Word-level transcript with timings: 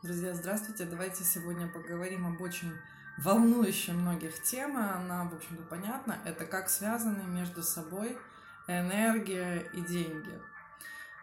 Друзья, 0.00 0.32
здравствуйте. 0.32 0.84
Давайте 0.84 1.24
сегодня 1.24 1.66
поговорим 1.66 2.24
об 2.24 2.40
очень 2.40 2.72
волнующей 3.16 3.92
многих 3.92 4.40
тема. 4.44 4.94
Она, 4.94 5.24
в 5.24 5.34
общем-то, 5.34 5.64
понятна. 5.64 6.20
Это 6.24 6.46
как 6.46 6.70
связаны 6.70 7.24
между 7.24 7.64
собой 7.64 8.16
энергия 8.68 9.68
и 9.72 9.80
деньги. 9.80 10.40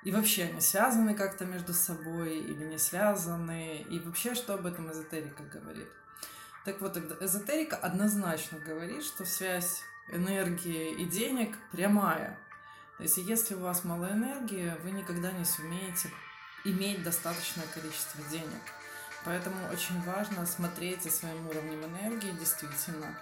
И 0.04 0.12
вообще 0.12 0.44
они 0.44 0.60
связаны 0.60 1.16
как-то 1.16 1.46
между 1.46 1.74
собой 1.74 2.38
или 2.38 2.66
не 2.66 2.78
связаны. 2.78 3.82
И 3.90 3.98
вообще, 4.02 4.36
что 4.36 4.56
об 4.56 4.66
этом 4.66 4.92
эзотерика 4.92 5.44
говорит. 5.44 5.88
Так 6.66 6.82
вот, 6.82 6.98
эзотерика 7.22 7.78
однозначно 7.78 8.60
говорит, 8.60 9.06
что 9.06 9.24
связь 9.24 9.84
энергии 10.10 10.96
и 10.96 11.06
денег 11.06 11.56
прямая. 11.72 12.38
То 12.98 13.04
есть, 13.04 13.20
если 13.20 13.56
у 13.56 13.60
вас 13.60 13.86
мало 13.86 14.12
энергии, 14.12 14.74
вы 14.84 14.92
никогда 14.92 15.32
не 15.32 15.46
сумеете 15.46 16.10
иметь 16.66 17.04
достаточное 17.04 17.66
количество 17.74 18.22
денег. 18.30 18.62
Поэтому 19.24 19.56
очень 19.72 20.02
важно 20.04 20.46
смотреть 20.46 21.04
за 21.04 21.12
своим 21.12 21.48
уровнем 21.48 21.84
энергии, 21.86 22.32
действительно. 22.32 23.18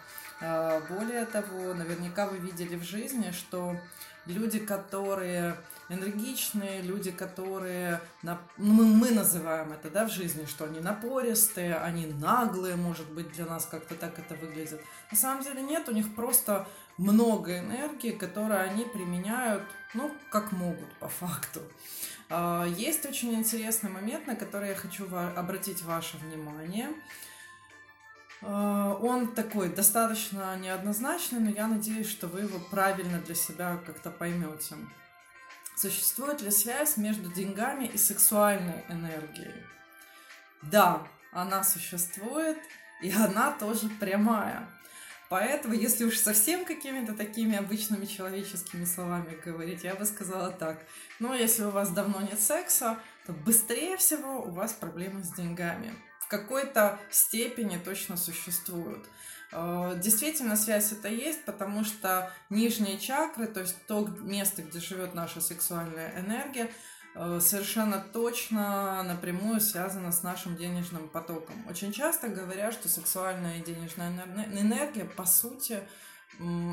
А, 0.46 0.82
более 0.90 1.26
того, 1.26 1.74
наверняка 1.74 2.28
вы 2.28 2.38
видели 2.38 2.76
в 2.76 2.84
жизни, 2.84 3.32
что 3.32 3.78
люди, 4.26 4.60
которые 4.60 5.56
энергичные, 5.90 6.82
люди, 6.82 7.12
которые, 7.12 8.02
ну, 8.24 8.38
мы, 8.58 9.12
называем 9.12 9.72
это 9.72 9.90
да, 9.90 10.06
в 10.06 10.12
жизни, 10.12 10.46
что 10.46 10.66
они 10.66 10.80
напористые, 10.80 11.76
они 11.76 12.08
наглые, 12.08 12.76
может 12.76 13.10
быть, 13.12 13.32
для 13.34 13.46
нас 13.46 13.66
как-то 13.66 13.96
так 13.96 14.20
это 14.20 14.36
выглядит. 14.36 14.82
На 15.12 15.18
самом 15.18 15.44
деле 15.44 15.62
нет, 15.62 15.88
у 15.88 15.94
них 15.94 16.14
просто 16.14 16.68
много 16.98 17.60
энергии, 17.60 18.12
которую 18.12 18.60
они 18.60 18.84
применяют, 18.84 19.64
ну, 19.94 20.12
как 20.30 20.52
могут 20.52 20.92
по 21.00 21.08
факту. 21.08 21.62
А, 22.30 22.66
есть 22.66 23.06
очень 23.06 23.34
интересный 23.34 23.90
момент, 23.90 24.28
на 24.28 24.36
который 24.36 24.70
я 24.70 24.76
хочу 24.76 25.06
обратить 25.36 25.84
ваше 25.84 26.18
внимание. 26.18 26.90
А, 28.46 28.98
он 29.02 29.34
такой 29.34 29.70
достаточно 29.70 30.58
неоднозначный, 30.58 31.40
но 31.40 31.50
я 31.50 31.68
надеюсь, 31.68 32.10
что 32.10 32.28
вы 32.28 32.42
его 32.42 32.60
правильно 32.60 33.20
для 33.20 33.36
себя 33.36 33.80
как-то 33.86 34.10
поймете. 34.12 34.76
Существует 35.76 36.42
ли 36.42 36.52
связь 36.52 36.98
между 36.98 37.32
деньгами 37.32 37.86
и 37.86 37.98
сексуальной 37.98 38.84
энергией? 38.90 39.54
Да, 40.62 41.08
она 41.32 41.64
существует, 41.64 42.58
и 43.02 43.12
она 43.12 43.52
тоже 43.52 43.90
прямая. 44.00 44.68
Поэтому, 45.30 45.74
если 45.74 46.04
уж 46.04 46.18
совсем 46.18 46.64
какими-то 46.64 47.14
такими 47.14 47.58
обычными 47.58 48.06
человеческими 48.06 48.86
словами 48.86 49.36
говорить, 49.44 49.84
я 49.84 49.96
бы 49.96 50.06
сказала 50.06 50.52
так. 50.52 50.86
Но 51.20 51.34
если 51.34 51.64
у 51.64 51.72
вас 51.72 51.90
давно 51.90 52.22
нет 52.22 52.40
секса, 52.40 53.00
то 53.26 53.34
быстрее 53.34 53.98
всего 53.98 54.44
у 54.44 54.52
вас 54.52 54.74
проблемы 54.74 55.24
с 55.24 55.32
деньгами. 55.32 55.92
Какой-то 56.34 57.00
степени 57.12 57.78
точно 57.78 58.18
существуют. 58.18 59.06
Э, 59.52 59.94
действительно, 60.02 60.56
связь 60.56 60.92
это 60.92 61.08
есть, 61.08 61.46
потому 61.46 61.84
что 61.84 62.32
нижние 62.50 62.98
чакры, 62.98 63.48
то 63.48 63.60
есть 63.60 63.76
то 63.88 64.08
место, 64.22 64.64
где 64.64 64.80
живет 64.80 65.14
наша 65.14 65.42
сексуальная 65.42 66.20
энергия, 66.20 66.72
Э, 67.16 67.40
совершенно 67.40 68.00
точно 68.00 69.04
напрямую 69.04 69.62
связано 69.62 70.12
с 70.12 70.24
нашим 70.24 70.56
денежным 70.56 71.08
потоком. 71.08 71.56
Очень 71.70 71.92
часто 71.92 72.28
говорят, 72.28 72.74
что 72.74 72.90
сексуальная 72.90 73.60
и 73.60 73.64
денежная 73.64 74.10
энергия, 74.52 75.06
по 75.06 75.26
сути, 75.26 75.84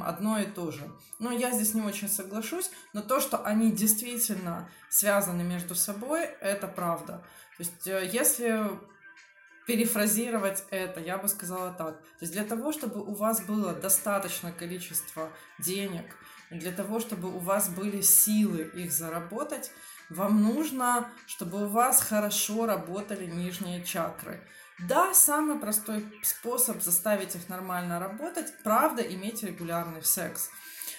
одно 0.03 0.38
и 0.38 0.47
то 0.47 0.70
же. 0.70 0.91
Но 1.19 1.31
я 1.31 1.50
здесь 1.50 1.75
не 1.75 1.83
очень 1.83 2.08
соглашусь, 2.08 2.70
но 2.94 3.03
то, 3.03 3.20
что 3.20 3.44
они 3.44 3.70
действительно 3.70 4.70
связаны 4.88 5.42
между 5.42 5.75
собой, 5.75 6.22
это 6.41 6.66
правда. 6.66 7.22
То 7.58 7.62
есть, 7.62 7.86
э, 7.86 8.08
если 8.11 8.66
перефразировать 9.70 10.64
это, 10.70 10.98
я 10.98 11.16
бы 11.16 11.28
сказала 11.28 11.70
так. 11.70 12.00
То 12.00 12.22
есть 12.22 12.32
для 12.32 12.42
того, 12.42 12.72
чтобы 12.72 13.00
у 13.00 13.14
вас 13.14 13.40
было 13.42 13.72
достаточное 13.72 14.50
количество 14.50 15.31
денег, 15.60 16.16
для 16.50 16.72
того, 16.72 16.98
чтобы 16.98 17.28
у 17.28 17.38
вас 17.38 17.69
были 17.69 18.00
силы 18.00 18.69
их 18.75 18.91
заработать, 18.91 19.70
вам 20.08 20.42
нужно, 20.42 21.08
чтобы 21.28 21.66
у 21.66 21.69
вас 21.69 22.03
хорошо 22.03 22.66
работали 22.66 23.26
нижние 23.26 23.84
чакры. 23.84 24.41
Да, 24.88 25.14
самый 25.14 25.60
простой 25.60 26.04
способ 26.25 26.82
заставить 26.82 27.37
их 27.37 27.48
нормально 27.48 28.00
работать, 28.00 28.52
правда, 28.64 29.02
иметь 29.02 29.44
регулярный 29.44 30.02
секс. 30.02 30.50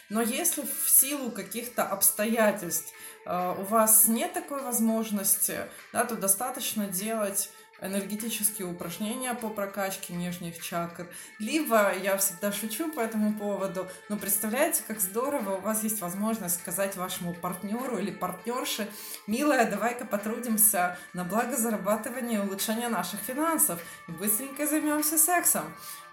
Но 0.07 0.21
если 0.21 0.61
в 0.61 0.89
силу 0.89 1.29
каких-то 1.29 1.83
обстоятельств 1.83 2.93
э, 3.25 3.55
у 3.57 3.63
вас 3.63 4.07
нет 4.07 4.31
такой 4.31 4.61
возможности, 4.61 5.57
да, 5.91 6.05
то 6.05 6.15
достаточно 6.15 6.87
делать 6.87 7.49
энергетические 7.81 8.67
упражнения 8.67 9.33
по 9.33 9.49
прокачке 9.49 10.13
нижних 10.13 10.61
чакр. 10.61 11.07
Либо 11.39 11.93
я 11.95 12.17
всегда 12.17 12.51
шучу 12.51 12.91
по 12.91 12.99
этому 12.99 13.33
поводу, 13.33 13.87
но 14.09 14.17
представляете, 14.17 14.83
как 14.87 14.99
здорово, 14.99 15.55
у 15.55 15.61
вас 15.61 15.83
есть 15.83 16.01
возможность 16.01 16.59
сказать 16.59 16.95
вашему 16.95 17.33
партнеру 17.33 17.97
или 17.97 18.11
партнерше, 18.11 18.87
милая, 19.27 19.69
давай-ка 19.69 20.05
потрудимся 20.05 20.97
на 21.13 21.23
благо 21.23 21.57
зарабатывания 21.57 22.41
и 22.41 22.47
улучшения 22.47 22.89
наших 22.89 23.19
финансов 23.19 23.81
и 24.07 24.11
быстренько 24.11 24.67
займемся 24.67 25.17
сексом. 25.17 25.63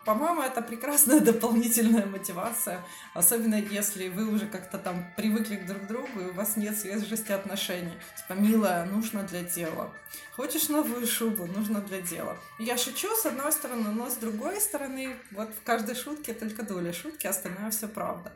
По-моему, 0.08 0.40
это 0.40 0.62
прекрасная 0.62 1.20
дополнительная 1.32 2.06
мотивация, 2.06 2.82
особенно 3.12 3.56
если 3.56 4.08
вы 4.08 4.26
уже 4.32 4.46
как-то 4.46 4.78
там 4.78 5.04
привыкли 5.18 5.56
к 5.56 5.66
друг 5.66 5.86
другу, 5.86 6.20
и 6.20 6.30
у 6.30 6.32
вас 6.32 6.56
нет 6.56 6.78
свежести 6.78 7.30
отношений. 7.32 7.92
Типа, 8.16 8.32
милая, 8.32 8.86
нужно 8.86 9.24
для 9.24 9.42
дела. 9.42 9.92
Хочешь 10.34 10.70
новую 10.70 11.06
шубу? 11.06 11.44
Нужно 11.44 11.82
для 11.82 12.00
дела. 12.00 12.38
Я 12.58 12.78
шучу, 12.78 13.14
с 13.14 13.26
одной 13.26 13.52
стороны, 13.52 13.90
но 13.90 14.08
с 14.08 14.14
другой 14.14 14.62
стороны, 14.62 15.14
вот 15.32 15.50
в 15.50 15.62
каждой 15.62 15.94
шутке 15.94 16.32
только 16.32 16.62
доля 16.62 16.94
шутки, 16.94 17.26
остальное 17.26 17.70
все 17.70 17.86
правда. 17.86 18.32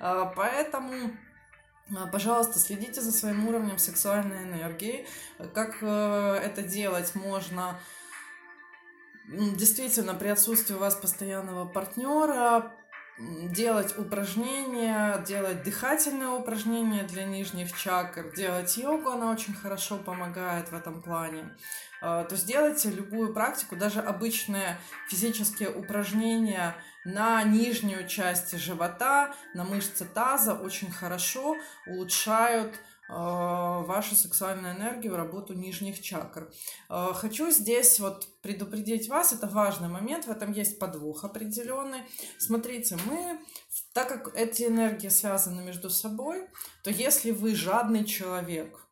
А, 0.00 0.24
поэтому 0.34 1.12
а, 1.96 2.08
Пожалуйста, 2.08 2.58
следите 2.58 3.00
за 3.00 3.12
своим 3.12 3.46
уровнем 3.46 3.78
сексуальной 3.78 4.42
энергии. 4.42 5.06
Как 5.54 5.76
э, 5.80 6.40
это 6.42 6.62
делать 6.62 7.14
можно 7.14 7.78
действительно 9.28 10.14
при 10.14 10.28
отсутствии 10.28 10.74
у 10.74 10.78
вас 10.78 10.94
постоянного 10.94 11.66
партнера 11.66 12.72
делать 13.18 13.96
упражнения, 13.96 15.22
делать 15.24 15.62
дыхательные 15.62 16.30
упражнения 16.30 17.04
для 17.04 17.24
нижних 17.24 17.76
чакр, 17.76 18.32
делать 18.34 18.76
йогу, 18.76 19.10
она 19.10 19.30
очень 19.30 19.54
хорошо 19.54 19.98
помогает 19.98 20.70
в 20.70 20.74
этом 20.74 21.00
плане. 21.00 21.56
А, 22.02 22.24
то 22.24 22.34
есть 22.34 22.46
делайте 22.46 22.90
любую 22.90 23.32
практику, 23.32 23.76
даже 23.76 24.00
обычные 24.00 24.78
физические 25.08 25.70
упражнения 25.70 26.74
на 27.04 27.42
нижнюю 27.44 28.08
часть 28.08 28.58
живота, 28.58 29.34
на 29.54 29.64
мышцы 29.64 30.04
таза 30.04 30.54
очень 30.54 30.90
хорошо 30.90 31.56
улучшают 31.86 32.74
вашу 33.08 34.14
сексуальную 34.14 34.76
энергию, 34.76 35.16
работу 35.16 35.52
нижних 35.54 36.00
чакр. 36.00 36.50
А, 36.88 37.12
хочу 37.12 37.50
здесь 37.50 38.00
вот 38.00 38.28
предупредить 38.40 39.08
вас, 39.08 39.32
это 39.32 39.46
важный 39.46 39.88
момент, 39.88 40.26
в 40.26 40.30
этом 40.30 40.52
есть 40.52 40.78
подвох 40.78 41.24
определенный. 41.24 42.02
Смотрите, 42.38 42.96
мы, 43.06 43.40
так 43.92 44.08
как 44.08 44.34
эти 44.34 44.64
энергии 44.64 45.08
связаны 45.08 45.62
между 45.62 45.90
собой, 45.90 46.48
то 46.82 46.90
если 46.90 47.30
вы 47.30 47.54
жадный 47.54 48.04
человек, 48.04 48.83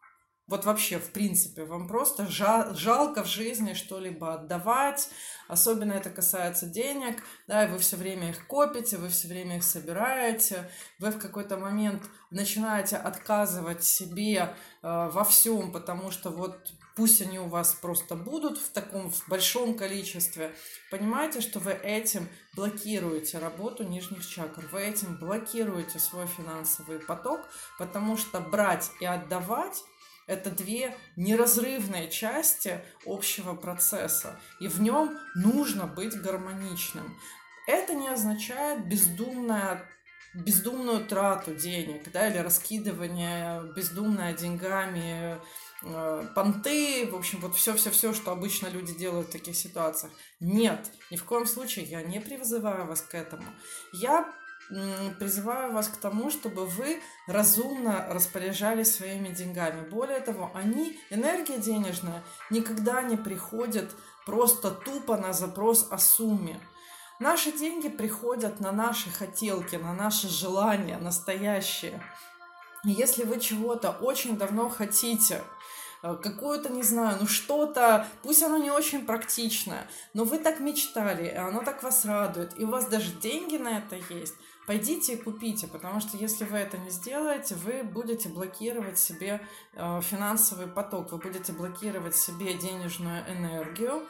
вот 0.48 0.64
вообще, 0.64 0.98
в 0.98 1.12
принципе, 1.12 1.64
вам 1.64 1.86
просто 1.86 2.26
жалко 2.28 3.22
в 3.22 3.26
жизни 3.26 3.74
что-либо 3.74 4.34
отдавать, 4.34 5.08
особенно 5.48 5.92
это 5.92 6.10
касается 6.10 6.66
денег, 6.66 7.22
да, 7.46 7.64
и 7.64 7.70
вы 7.70 7.78
все 7.78 7.96
время 7.96 8.30
их 8.30 8.46
копите, 8.46 8.96
вы 8.96 9.08
все 9.08 9.28
время 9.28 9.58
их 9.58 9.62
собираете, 9.62 10.68
вы 10.98 11.10
в 11.10 11.18
какой-то 11.18 11.56
момент 11.56 12.02
начинаете 12.30 12.96
отказывать 12.96 13.84
себе 13.84 14.54
э, 14.82 15.10
во 15.12 15.24
всем, 15.24 15.72
потому 15.72 16.10
что 16.10 16.30
вот 16.30 16.72
пусть 16.96 17.22
они 17.22 17.38
у 17.38 17.48
вас 17.48 17.74
просто 17.74 18.16
будут 18.16 18.58
в 18.58 18.70
таком 18.70 19.10
в 19.10 19.28
большом 19.28 19.76
количестве, 19.76 20.54
понимаете, 20.90 21.40
что 21.40 21.60
вы 21.60 21.72
этим 21.72 22.28
блокируете 22.54 23.38
работу 23.38 23.84
нижних 23.84 24.26
чакр, 24.28 24.68
вы 24.72 24.82
этим 24.82 25.16
блокируете 25.18 25.98
свой 25.98 26.26
финансовый 26.26 26.98
поток, 26.98 27.40
потому 27.78 28.16
что 28.16 28.40
брать 28.40 28.90
и 29.00 29.06
отдавать 29.06 29.82
это 30.26 30.50
две 30.50 30.96
неразрывные 31.16 32.10
части 32.10 32.80
общего 33.06 33.54
процесса, 33.54 34.38
и 34.60 34.68
в 34.68 34.80
нем 34.80 35.18
нужно 35.34 35.86
быть 35.86 36.14
гармоничным. 36.20 37.18
Это 37.66 37.94
не 37.94 38.08
означает 38.08 38.86
бездумное 38.88 39.88
бездумную 40.34 41.06
трату 41.06 41.54
денег, 41.54 42.10
да, 42.10 42.28
или 42.28 42.38
раскидывание 42.38 43.70
бездумное 43.74 44.32
деньгами, 44.32 45.38
э, 45.82 46.26
понты, 46.34 47.06
в 47.10 47.16
общем, 47.16 47.38
вот 47.40 47.54
все-все-все, 47.54 48.14
что 48.14 48.32
обычно 48.32 48.68
люди 48.68 48.94
делают 48.94 49.28
в 49.28 49.32
таких 49.32 49.56
ситуациях. 49.56 50.12
Нет, 50.40 50.90
ни 51.10 51.16
в 51.16 51.24
коем 51.24 51.44
случае 51.46 51.84
я 51.84 52.02
не 52.02 52.18
призываю 52.18 52.86
вас 52.86 53.02
к 53.02 53.14
этому. 53.14 53.44
Я 53.92 54.32
призываю 55.18 55.72
вас 55.72 55.88
к 55.88 55.96
тому, 55.96 56.30
чтобы 56.30 56.66
вы 56.66 57.00
разумно 57.26 58.06
распоряжались 58.08 58.94
своими 58.94 59.28
деньгами. 59.28 59.88
Более 59.88 60.20
того, 60.20 60.50
они, 60.54 60.98
энергия 61.10 61.58
денежная, 61.58 62.24
никогда 62.50 63.02
не 63.02 63.16
приходит 63.16 63.90
просто 64.26 64.70
тупо 64.70 65.16
на 65.16 65.32
запрос 65.32 65.88
о 65.90 65.98
сумме. 65.98 66.60
Наши 67.18 67.52
деньги 67.52 67.88
приходят 67.88 68.60
на 68.60 68.72
наши 68.72 69.10
хотелки, 69.10 69.76
на 69.76 69.92
наши 69.92 70.28
желания 70.28 70.98
настоящие. 70.98 72.02
Если 72.84 73.24
вы 73.24 73.38
чего-то 73.38 73.90
очень 73.90 74.36
давно 74.36 74.68
хотите, 74.68 75.42
Э, 76.02 76.16
какую-то, 76.20 76.68
не 76.68 76.82
знаю, 76.82 77.18
ну 77.20 77.26
что-то, 77.28 78.08
пусть 78.22 78.42
оно 78.42 78.56
не 78.56 78.70
очень 78.70 79.06
практичное, 79.06 79.86
но 80.14 80.24
вы 80.24 80.38
так 80.38 80.58
мечтали, 80.58 81.28
и 81.28 81.36
оно 81.36 81.62
так 81.62 81.82
вас 81.84 82.04
радует, 82.04 82.58
и 82.58 82.64
у 82.64 82.70
вас 82.70 82.86
даже 82.86 83.12
деньги 83.12 83.56
на 83.56 83.78
это 83.78 83.96
есть, 84.12 84.34
пойдите 84.66 85.14
и 85.14 85.16
купите, 85.16 85.66
потому 85.66 86.00
что 86.00 86.16
если 86.16 86.44
вы 86.44 86.58
это 86.58 86.78
не 86.78 86.90
сделаете, 86.90 87.54
вы 87.54 87.82
будете 87.82 88.28
блокировать 88.28 88.98
себе 88.98 89.40
э, 89.74 90.00
финансовый 90.02 90.66
поток, 90.66 91.12
вы 91.12 91.18
будете 91.18 91.52
блокировать 91.52 92.16
себе 92.16 92.54
денежную 92.54 93.22
энергию. 93.30 94.06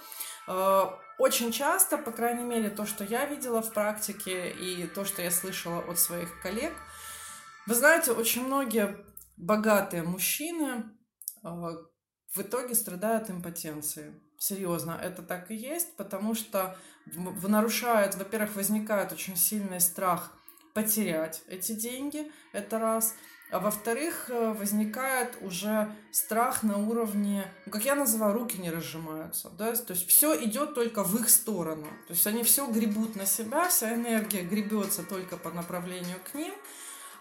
Э, 0.48 0.84
очень 1.18 1.52
часто, 1.52 1.98
по 1.98 2.10
крайней 2.10 2.44
мере, 2.44 2.70
то, 2.70 2.86
что 2.86 3.04
я 3.04 3.26
видела 3.26 3.62
в 3.62 3.72
практике 3.72 4.50
и 4.50 4.86
то, 4.86 5.04
что 5.04 5.22
я 5.22 5.30
слышала 5.30 5.78
от 5.80 5.98
своих 5.98 6.40
коллег, 6.40 6.74
вы 7.66 7.74
знаете, 7.74 8.12
очень 8.12 8.44
многие 8.44 8.96
богатые 9.36 10.02
мужчины, 10.02 10.84
а, 11.42 11.70
в 12.34 12.38
итоге 12.38 12.74
страдают 12.74 13.30
импотенцией. 13.30 14.14
Серьезно, 14.38 14.98
это 15.00 15.22
так 15.22 15.50
и 15.50 15.54
есть, 15.54 15.96
потому 15.96 16.34
что 16.34 16.76
нарушает, 17.04 18.16
во-первых, 18.16 18.56
возникает 18.56 19.12
очень 19.12 19.36
сильный 19.36 19.80
страх 19.80 20.32
потерять 20.74 21.42
эти 21.48 21.72
деньги, 21.72 22.30
это 22.52 22.78
раз. 22.78 23.14
А 23.52 23.58
во-вторых, 23.58 24.30
э, 24.30 24.52
возникает 24.54 25.36
уже 25.42 25.94
страх 26.10 26.62
на 26.62 26.78
уровне, 26.78 27.44
ну, 27.66 27.72
как 27.72 27.84
я 27.84 27.94
называю, 27.94 28.32
руки 28.32 28.56
не 28.56 28.70
разжимаются. 28.70 29.50
Да? 29.50 29.74
То 29.74 29.92
есть 29.92 30.08
все 30.08 30.42
идет 30.42 30.74
только 30.74 31.04
в 31.04 31.20
их 31.20 31.28
сторону. 31.28 31.86
То 32.06 32.14
есть 32.14 32.26
они 32.26 32.44
все 32.44 32.66
гребут 32.66 33.14
на 33.14 33.26
себя, 33.26 33.68
вся 33.68 33.94
энергия 33.94 34.40
гребется 34.40 35.02
только 35.02 35.36
по 35.36 35.50
направлению 35.50 36.16
к 36.24 36.34
ним. 36.34 36.54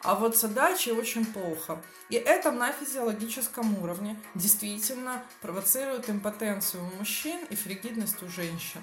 А 0.03 0.15
вот 0.15 0.37
с 0.37 0.43
отдачей 0.45 0.93
очень 0.93 1.25
плохо. 1.25 1.83
И 2.09 2.15
это 2.15 2.51
на 2.51 2.71
физиологическом 2.71 3.83
уровне 3.83 4.17
действительно 4.33 5.23
провоцирует 5.41 6.09
импотенцию 6.09 6.83
у 6.83 6.97
мужчин 6.97 7.39
и 7.49 7.55
фригидность 7.55 8.23
у 8.23 8.29
женщин. 8.29 8.81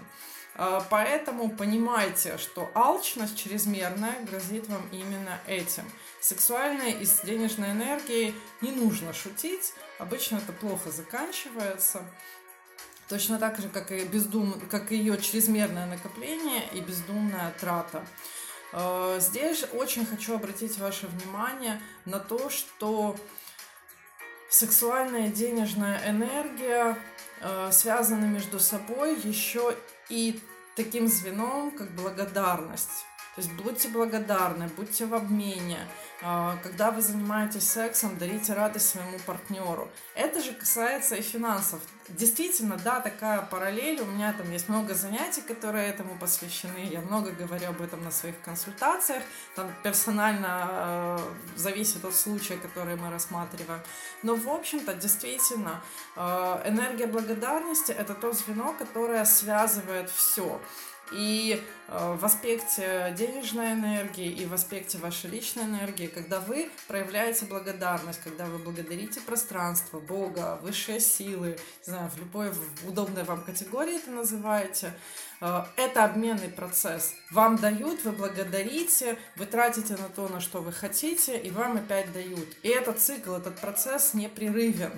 А, 0.60 0.84
поэтому 0.90 1.50
понимайте, 1.50 2.36
что 2.36 2.68
алчность 2.74 3.38
чрезмерная 3.38 4.20
грозит 4.28 4.68
вам 4.68 4.82
именно 4.90 5.38
этим. 5.46 5.84
Сексуальной 6.20 6.92
и 6.92 7.06
с 7.06 7.20
денежной 7.20 7.70
энергией 7.70 8.34
не 8.60 8.72
нужно 8.72 9.12
шутить. 9.12 9.72
Обычно 10.00 10.38
это 10.38 10.52
плохо 10.52 10.90
заканчивается. 10.90 12.02
Точно 13.08 13.38
так 13.38 13.58
же, 13.60 13.68
как 13.68 13.92
и, 13.92 14.04
бездум... 14.04 14.60
как 14.68 14.90
и 14.90 14.96
ее 14.96 15.16
чрезмерное 15.18 15.86
накопление 15.86 16.64
и 16.72 16.80
бездумная 16.80 17.54
трата. 17.60 18.04
Э, 18.72 19.18
здесь 19.20 19.64
очень 19.72 20.04
хочу 20.04 20.34
обратить 20.34 20.76
ваше 20.78 21.06
внимание 21.06 21.80
на 22.04 22.18
то, 22.18 22.50
что 22.50 23.16
сексуальная 24.50 25.28
и 25.28 25.32
денежная 25.32 26.02
энергия 26.10 26.98
э, 27.40 27.70
связаны 27.70 28.26
между 28.26 28.58
собой 28.58 29.16
еще 29.20 29.76
и 30.08 30.40
таким 30.78 31.08
звеном, 31.08 31.72
как 31.72 31.90
благодарность. 31.90 33.04
То 33.38 33.42
есть 33.44 33.54
будьте 33.54 33.88
благодарны, 33.88 34.68
будьте 34.76 35.06
в 35.06 35.14
обмене. 35.14 35.78
А, 36.22 36.58
когда 36.64 36.90
вы 36.90 37.02
занимаетесь 37.02 37.70
сексом, 37.70 38.18
дарите 38.18 38.52
радость 38.52 38.88
своему 38.88 39.16
партнеру. 39.24 39.88
Это 40.16 40.40
же 40.40 40.52
касается 40.54 41.14
и 41.14 41.22
финансов. 41.22 41.78
Действительно, 42.08 42.76
да, 42.82 42.98
такая 42.98 43.42
параллель. 43.42 44.00
У 44.00 44.06
меня 44.06 44.32
там 44.32 44.50
есть 44.50 44.68
много 44.68 44.94
занятий, 44.94 45.42
которые 45.42 45.88
этому 45.88 46.18
посвящены. 46.18 46.88
Я 46.90 47.00
много 47.00 47.30
говорю 47.30 47.68
об 47.68 47.80
этом 47.80 48.02
на 48.02 48.10
своих 48.10 48.34
консультациях. 48.40 49.22
Там 49.54 49.72
персонально 49.84 50.68
э, 50.70 51.18
зависит 51.54 52.04
от 52.04 52.16
случая, 52.16 52.56
который 52.56 52.96
мы 52.96 53.08
рассматриваем. 53.08 53.80
Но, 54.24 54.34
в 54.34 54.48
общем-то, 54.48 54.94
действительно, 54.94 55.80
э, 56.16 56.62
энергия 56.64 57.06
благодарности– 57.06 57.92
это 57.98 58.14
то 58.14 58.32
звено, 58.32 58.74
которое 58.76 59.24
связывает 59.24 60.10
все. 60.10 60.60
И 61.12 61.62
э, 61.88 62.16
в 62.18 62.24
аспекте 62.24 63.14
денежной 63.16 63.72
энергии 63.72 64.30
и 64.30 64.44
в 64.46 64.52
аспекте 64.52 64.98
вашей 64.98 65.30
личной 65.30 65.64
энергии, 65.64 66.06
когда 66.06 66.40
вы 66.40 66.68
проявляете 66.86 67.46
благодарность, 67.46 68.20
когда 68.22 68.44
вы 68.44 68.58
благодарите 68.58 69.20
пространство, 69.20 70.00
Бога, 70.00 70.58
высшие 70.62 71.00
силы, 71.00 71.58
не 71.86 71.92
знаю, 71.92 72.10
в 72.10 72.18
любой 72.18 72.52
удобной 72.86 73.24
вам 73.24 73.42
категории 73.42 73.96
это 73.96 74.10
называете, 74.10 74.92
э, 75.40 75.64
это 75.76 76.04
обменный 76.04 76.48
процесс. 76.48 77.14
Вам 77.30 77.56
дают, 77.56 78.04
вы 78.04 78.12
благодарите, 78.12 79.18
вы 79.36 79.46
тратите 79.46 79.94
на 79.94 80.08
то, 80.08 80.28
на 80.28 80.40
что 80.40 80.60
вы 80.60 80.72
хотите, 80.72 81.38
и 81.38 81.50
вам 81.50 81.76
опять 81.76 82.12
дают. 82.12 82.48
И 82.62 82.68
этот 82.68 82.98
цикл, 82.98 83.34
этот 83.34 83.58
процесс 83.60 84.12
непрерывен. 84.14 84.92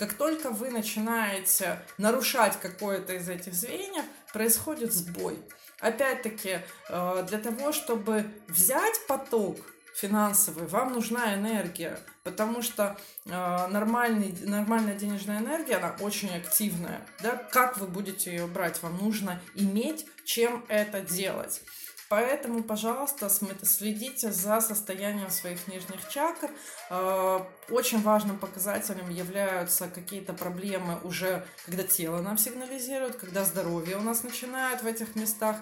Как 0.00 0.14
только 0.14 0.48
вы 0.48 0.70
начинаете 0.70 1.78
нарушать 1.98 2.58
какое-то 2.58 3.12
из 3.12 3.28
этих 3.28 3.52
звеньев, 3.52 4.06
происходит 4.32 4.92
сбой. 4.92 5.38
Опять-таки, 5.80 6.60
э, 6.88 7.26
для 7.28 7.38
того, 7.38 7.72
чтобы 7.72 8.26
взять 8.48 9.06
поток 9.06 9.56
финансовый, 9.94 10.66
вам 10.66 10.92
нужна 10.92 11.34
энергия, 11.34 11.98
потому 12.22 12.62
что 12.62 12.96
э, 13.26 13.30
нормальный, 13.30 14.34
нормальная 14.42 14.94
денежная 14.94 15.38
энергия, 15.38 15.76
она 15.76 15.96
очень 16.00 16.34
активная. 16.34 17.06
Да? 17.22 17.36
Как 17.36 17.78
вы 17.78 17.86
будете 17.86 18.30
ее 18.30 18.46
брать? 18.46 18.82
Вам 18.82 18.98
нужно 18.98 19.40
иметь 19.54 20.06
чем 20.24 20.64
это 20.68 21.00
делать. 21.00 21.62
Поэтому, 22.10 22.64
пожалуйста, 22.64 23.28
следите 23.28 24.32
за 24.32 24.60
состоянием 24.60 25.30
своих 25.30 25.68
нижних 25.68 26.08
чакр. 26.08 26.50
А, 26.90 27.48
очень 27.68 28.02
важным 28.02 28.36
показателем 28.36 29.10
являются 29.10 29.86
какие-то 29.86 30.32
проблемы 30.32 30.98
уже, 31.04 31.46
когда 31.64 31.84
тело 31.84 32.20
нам 32.20 32.36
сигнализирует, 32.36 33.14
когда 33.14 33.44
здоровье 33.44 33.96
у 33.96 34.00
нас 34.00 34.24
начинает 34.24 34.82
в 34.82 34.88
этих 34.88 35.14
местах 35.14 35.56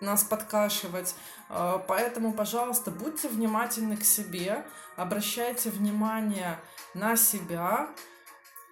нас 0.00 0.24
подкашивать. 0.24 1.14
А, 1.48 1.78
поэтому, 1.78 2.32
пожалуйста, 2.32 2.90
будьте 2.90 3.28
внимательны 3.28 3.96
к 3.96 4.02
себе, 4.02 4.64
обращайте 4.96 5.70
внимание 5.70 6.58
на 6.92 7.14
себя, 7.14 7.88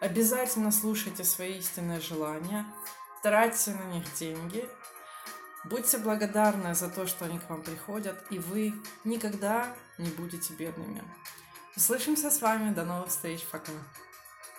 обязательно 0.01 0.73
слушайте 0.73 1.23
свои 1.23 1.59
истинные 1.59 2.01
желания, 2.01 2.67
тратьте 3.23 3.71
на 3.71 3.85
них 3.93 4.03
деньги 4.19 4.69
Будьте 5.69 5.99
благодарны 5.99 6.75
за 6.75 6.89
то, 6.89 7.07
что 7.07 7.27
они 7.27 7.39
к 7.39 7.51
вам 7.51 7.63
приходят, 7.63 8.17
и 8.31 8.39
вы 8.39 8.73
никогда 9.05 9.67
не 9.99 10.09
будете 10.11 10.55
бедными. 10.55 11.03
Услышимся 11.77 12.31
с 12.31 12.41
вами. 12.41 12.73
До 12.73 12.85
новых 12.85 13.09
встреч. 13.09 13.45
Пока. 13.51 13.73